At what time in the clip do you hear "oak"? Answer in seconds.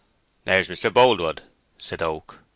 2.01-2.39